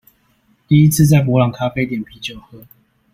[0.67, 2.65] 第一次在伯朗咖啡點啤酒喝